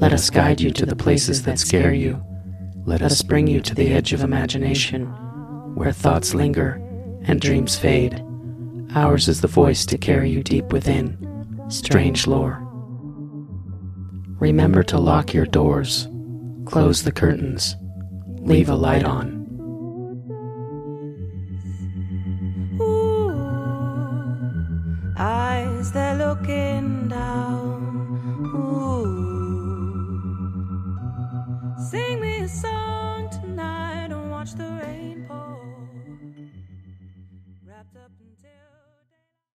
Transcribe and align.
Let 0.00 0.12
us 0.12 0.30
guide 0.30 0.60
you 0.60 0.70
to 0.70 0.86
the 0.86 0.94
places 0.96 1.42
that 1.42 1.58
scare 1.58 1.92
you. 1.92 2.22
Let 2.88 3.02
us 3.02 3.20
bring 3.20 3.46
you 3.46 3.60
to 3.60 3.74
the 3.74 3.92
edge 3.92 4.14
of 4.14 4.22
imagination, 4.22 5.04
where 5.74 5.92
thoughts 5.92 6.32
linger 6.32 6.80
and 7.24 7.38
dreams 7.38 7.78
fade. 7.78 8.24
Ours 8.94 9.28
is 9.28 9.42
the 9.42 9.46
voice 9.46 9.84
to 9.84 9.98
carry 9.98 10.30
you 10.30 10.42
deep 10.42 10.72
within 10.72 11.18
strange 11.68 12.26
lore. 12.26 12.66
Remember 14.40 14.82
to 14.84 14.98
lock 14.98 15.34
your 15.34 15.44
doors, 15.44 16.08
close 16.64 17.02
the 17.02 17.12
curtains, 17.12 17.76
leave 18.38 18.70
a 18.70 18.74
light 18.74 19.04
on. 19.04 19.36
Eyes 25.18 25.92
that 25.92 26.16
looking 26.16 27.08
down. 27.08 27.47
Sing 31.78 32.20
me 32.20 32.40
a 32.40 32.48
song 32.48 33.30
tonight 33.30 34.10
and 34.10 34.30
watch 34.30 34.52
the 34.54 34.64
rain 34.82 35.24
pour. 35.28 35.60
Wrapped 37.64 37.96
up 37.96 38.10
until. 38.20 38.87